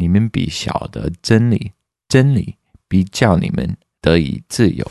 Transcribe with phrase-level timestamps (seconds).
[0.00, 1.72] 你们必晓得真理，
[2.08, 2.54] 真理
[2.86, 4.88] 必叫你们得以自由。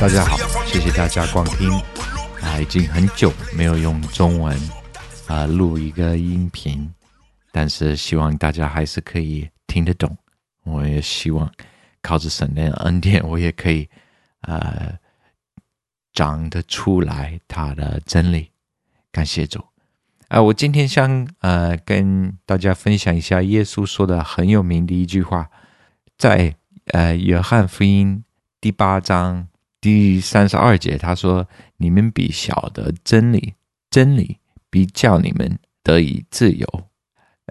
[0.00, 1.70] 大家好，谢谢大家光听。
[2.40, 4.58] 啊，已经很久没有用中文
[5.26, 6.90] 啊录一个音频，
[7.52, 10.16] 但是希望大家还是可以听得懂。
[10.64, 11.52] 我也希望
[12.00, 13.86] 靠着神的恩典，我也可以
[14.40, 14.90] 啊。
[16.18, 18.50] 长得出来他的真理。
[19.12, 19.64] 感谢主。
[20.26, 25.48] 啊，我今天想呃跟大家分享一下耶稣说的很有名的一句话，
[26.16, 28.24] 在呃约翰福音
[28.60, 29.46] 第八章
[29.80, 31.46] 第三十二节，他说
[31.78, 33.54] ：“你们必晓得真理，
[33.88, 34.38] 真理
[34.68, 36.66] 必叫你们得以自由。”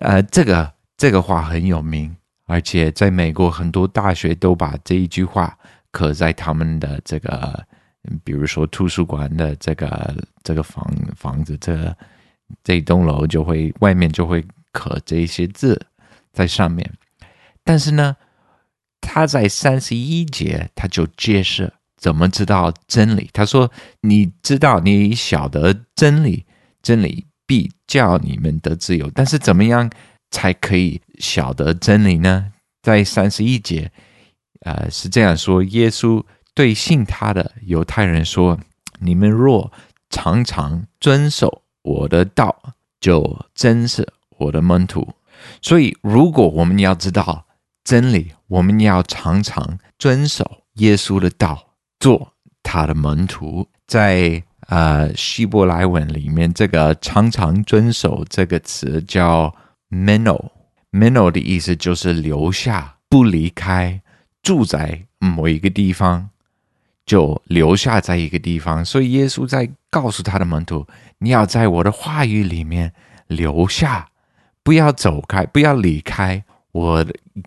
[0.03, 5.57] 呃，这个这个话很有名，而且在美国很多大学都把这一句话
[5.89, 7.65] 刻在他们的这个，
[8.23, 11.95] 比如说图书馆的这个这个房房子这
[12.63, 15.79] 这一栋楼就会外面就会刻这些字
[16.33, 16.89] 在上面。
[17.63, 18.15] 但是呢，
[19.01, 23.29] 他在三十一节他就揭示怎么知道真理。
[23.33, 23.69] 他说
[24.01, 26.45] ：“你知道，你晓得真理，
[26.81, 29.09] 真理必叫你们得自由。
[29.13, 29.89] 但是怎么样
[30.31, 32.51] 才可以晓得真理呢？”
[32.83, 33.91] 在三十一节，
[34.61, 36.23] 呃，是这样说：耶稣
[36.57, 38.57] 对信他的犹太人说
[38.99, 39.71] ：“你们若
[40.09, 45.07] 常常遵守我的道，就真是我的门徒。”
[45.61, 47.45] 所以，如果我们要知道
[47.83, 53.67] 真理，我们要常常遵守耶稣的道，做他的门徒。
[53.85, 59.55] 在呃希伯来文里面，这个常常遵守这个词叫
[59.91, 64.01] meno，meno 的意思就是留下，不离开，
[64.41, 66.31] 住在某一个地方。
[67.07, 70.85] 就留下在一个地方，所以耶稣在告诉他的门徒
[71.17, 72.93] ：“你要在我的话语里面
[73.27, 74.07] 留下，
[74.61, 77.05] 不要走开，不要离开我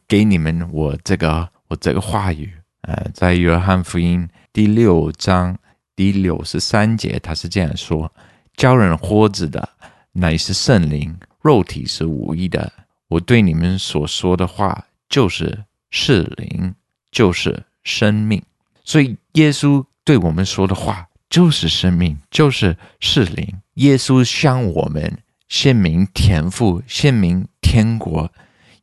[0.09, 2.51] 给你们我这个我这个话语。”
[2.89, 5.57] 呃，在约翰福音第六章
[5.95, 8.11] 第六十三节，他是这样说
[8.57, 9.69] ：“教人活着的
[10.13, 12.73] 乃是圣灵，肉体是无益的。
[13.09, 16.75] 我对你们所说的话，就是是灵，
[17.13, 18.43] 就是生命。”
[18.85, 23.61] 所以，耶稣对我们说的话就是生命，就是是灵。
[23.75, 25.19] 耶稣向我们
[25.49, 28.31] 显明天赋，显明天国。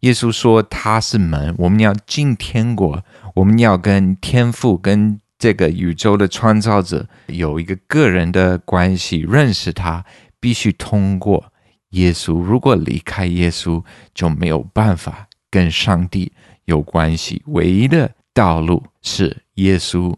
[0.02, 3.04] 耶稣说他是门，我们要进天国，
[3.36, 10.06] 我们要跟天父、跟这个宇宙的创造者有一个个人的关系，认识他
[10.40, 11.52] 必须通过
[11.90, 12.42] 耶稣。
[12.42, 13.84] 如果离开耶稣，
[14.14, 16.32] 就没有办法跟上帝
[16.66, 17.42] 有关系。
[17.48, 20.16] 唯一的道路是耶稣。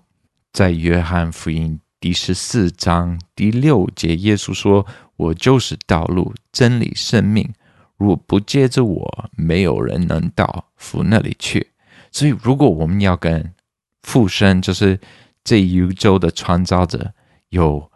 [0.52, 4.86] 在约翰福音第十四章第六节，耶稣说
[5.16, 7.50] ：“我就是道路、真理、生命。
[7.96, 11.72] 如果不借着我，没有人能到父那里去。”
[12.12, 13.54] 所以，如果我们要跟
[14.02, 15.00] 父神，就是
[15.46, 17.14] 这宇宙的创造者，
[17.48, 17.90] 有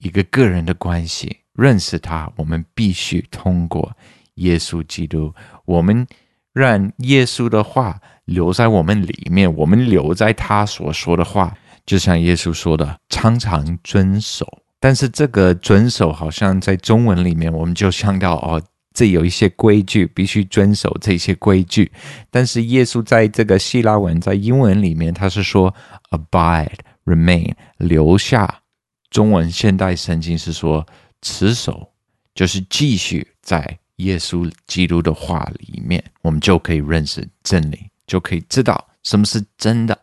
[0.00, 3.96] 一个个人的关系，认识他，我们必须通过
[4.34, 5.32] 耶稣基督。
[5.64, 6.06] 我们
[6.52, 7.98] 让耶稣的话
[8.30, 11.52] 留在我们里面，我们留在他所说的话。
[11.84, 14.46] 就像耶稣说的，常常遵守。
[14.78, 18.62] 但是这个遵守，好像在中文里面，我们就想到哦，
[18.94, 21.90] 这有一些规矩，必须遵守这些规矩。
[22.30, 25.74] 但是耶稣在这个希腊文，在英文里面，他是说
[26.10, 28.62] abide、remain，留下。
[29.10, 30.86] 中文现代圣经是说
[31.20, 31.90] 持守，
[32.32, 39.96] 就是继续在耶稣基督的话里面，我们就可以认识真理，就可以知道什么是真的。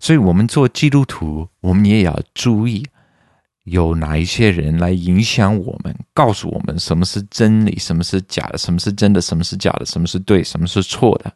[0.00, 2.84] 所以，我们做基督徒，我们也要注意，
[3.62, 11.32] 有哪一些人来影响我们，告诉我们什么是真理，什么是假的，什么是真的，什么是假的，什么是对，什么是错的。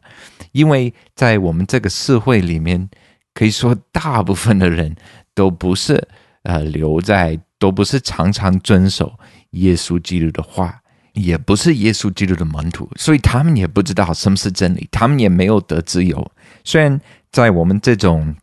[0.51, 2.89] 因为在我们这个社会里面，
[3.33, 4.93] 可以说大部分的人
[5.33, 6.05] 都不是
[6.43, 9.17] 呃留在，都不是常常遵守
[9.51, 10.77] 耶稣基督的话。
[11.17, 16.31] 也不是耶稣基督的门徒，所以他们也不知道什么是真理，他们也没有得自由。
[16.63, 16.99] 虽然
[17.31, 18.35] 在我们这种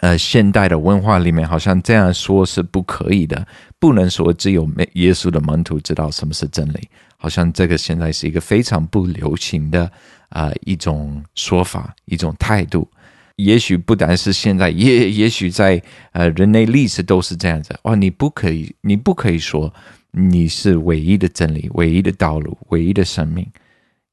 [0.00, 3.46] 呃现代的文化里面，好像这样说是不可以的，
[3.78, 9.84] 不能说只有没耶稣的门徒知道什么是真理，好像这个现在是一个非常不流行的
[10.28, 12.88] 啊、呃、一种说法，一种态度。
[13.36, 15.80] 也许不单是现在，也也许在
[16.10, 17.72] 呃人类历史都是这样子。
[17.84, 19.72] 哦，你不可以，你不可以说。
[20.12, 23.46] 你是唯一的真理，唯一的道路，唯一的生命。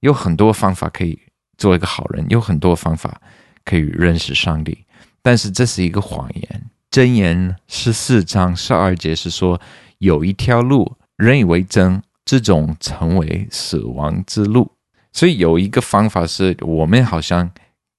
[0.02, 1.18] 有很多方法可以
[1.58, 3.20] 做一个好人，有很多方法
[3.64, 4.86] 可以认识上帝，
[5.22, 9.60] 但是这是一个谎言，箴言十四章十二节是说，
[10.00, 14.70] 有一条路，人以为真，这种成为死亡之路。
[15.12, 17.50] 所以有一个方法是我们好像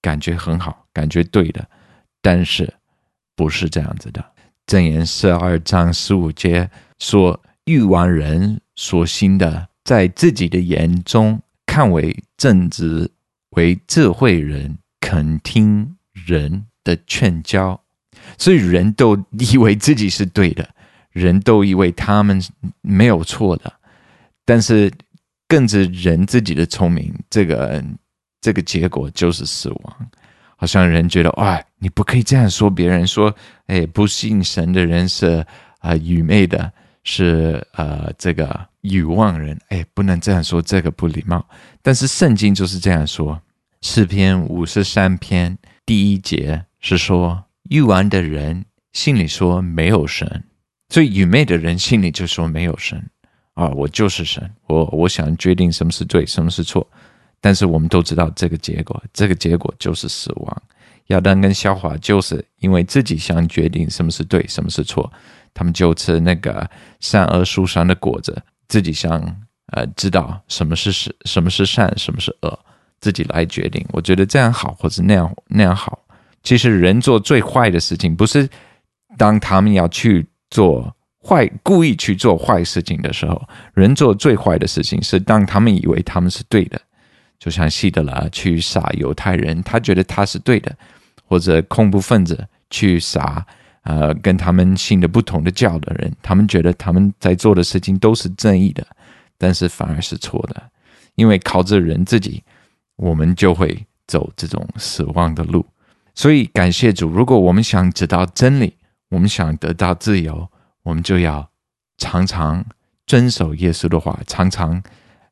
[0.03, 1.67] 感觉很好，感觉对的，
[2.21, 2.73] 但是
[3.35, 4.25] 不是这样子的。
[4.67, 6.69] 箴言十二章十五节
[6.99, 13.11] 说，欲望人所行的，在自己的眼中看为正直，
[13.51, 17.81] 为智慧人肯听人的劝教。
[18.39, 20.69] 所以人都以为自己是对的，
[21.11, 22.43] 人都以为他们
[22.81, 23.73] 没有错的，
[24.45, 24.91] 但是
[25.47, 27.85] 更是人自己的聪明，这个
[28.41, 30.11] 这个结果就是死亡。
[30.57, 33.35] 好像人觉得，哇，你不可以这样说别人，说，
[33.67, 35.45] 哎，不信神的人是
[35.81, 36.73] 啊愚昧的，
[37.07, 41.43] 是呃这个欲望人，哎，不能这样说，这个不礼貌。
[41.81, 43.41] 但是圣经就是这样说，
[43.81, 45.57] 诗篇五十三篇
[45.87, 47.43] 第一节是说。
[47.69, 50.45] 欲望的人心里说没有神，
[50.89, 53.05] 所以愚昧的人心里就说没有神
[53.55, 53.67] 啊！
[53.71, 56.89] 我就是神，我我想决定什么是对，什么是错。
[57.41, 60.63] 但是我们都知道这个结果，这个结果就是死亡。
[61.09, 65.13] 亚当跟夏娃就是因为自己想决定什么是对，什么是错，
[65.57, 66.69] 他们就吃那个
[67.01, 68.37] 善恶树上的果子，
[68.69, 69.19] 自己想
[69.73, 72.59] 呃知道什么是是什么是善，什么是恶，
[73.01, 73.83] 自己来决定。
[73.93, 75.99] 我觉得这样好，或者那样那样好。
[76.43, 78.47] 其实人做最坏的事情，不是
[79.17, 80.95] 当他们要去做
[81.25, 83.41] 坏、故意去做坏事情的时候，
[83.73, 86.79] 人做最坏的事情是当他们以为他们是对的，
[87.39, 90.77] 就像希特勒去杀犹太人，他觉得他是对的，
[91.25, 93.45] 或者恐怖分子去杀
[93.87, 98.85] 呃跟他们信的不同的教的人，他们觉得他们在做的事情都是正义的，
[99.39, 100.71] 但是反而是错的，
[101.15, 102.43] 因为靠着人自己，
[102.97, 105.65] 我们就会走这种死亡的路。
[106.15, 107.09] 所以，感谢主。
[107.11, 108.75] 如果我们想知道真理，
[109.11, 110.51] 我们想得到自由，
[110.83, 111.47] 我们就要
[111.99, 112.65] 常常
[113.07, 114.83] 遵守耶稣的话，常常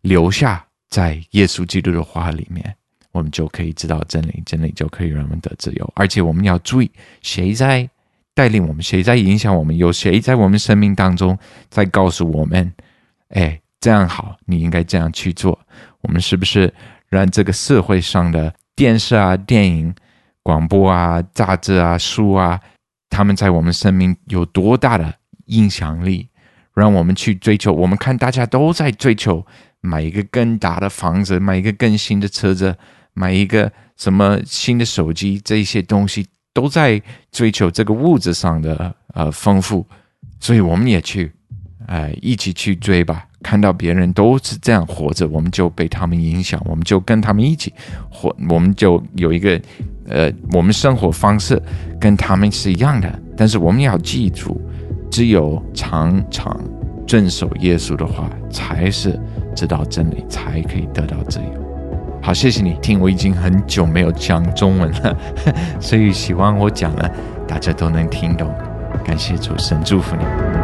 [0.03, 2.77] 留下在耶稣基督的话里面，
[3.13, 5.93] 我们就可以知道真理，真理就可以让我们得自由。
[5.97, 6.91] 而且，我们要注意
[7.23, 7.89] 谁在
[8.35, 11.39] 带领我们，谁在影响我们，有谁在我们生命当中
[11.69, 12.73] 在告诉我们
[13.31, 15.59] ：“哎，这样好，你应该这样去做。”
[16.03, 16.73] 我们是不是
[17.09, 19.95] 让这个社会上的电视啊、电影？
[20.47, 22.61] 广播啊、杂志啊、书啊，
[23.09, 25.15] 他们在我们生命有多大的
[25.47, 26.29] 影响力，
[26.75, 27.73] 让我们去追求？
[27.73, 29.43] 我们看大家都在追求
[29.81, 32.77] 买一个更大的房子，买一个更新的车子，
[33.15, 39.85] 买一个什么新的手机，这些东西都在追求这个物质上的呃丰富，
[40.41, 41.31] 所以我们也去，
[41.87, 43.27] 哎，一起去追吧。
[43.43, 47.71] 看到别人都是这样活着，我们就被他们影响，我们就跟他们一起
[48.09, 49.61] 活，我们就有一个，
[50.09, 51.61] 呃，我们生活方式
[52.01, 53.21] 跟他们是一样的。
[53.37, 54.59] 但是我们要记住，
[55.11, 56.59] 只有常常
[57.07, 59.21] 遵守耶稣的话，才是
[59.55, 61.64] 知道真理，才可以得到自由。
[62.25, 65.15] 好，谢谢你听，我已经很久没有讲中文了，
[65.79, 67.11] 所以希望我讲了，
[67.47, 68.51] 大家都能听懂。
[69.05, 70.64] 感谢主神祝福你。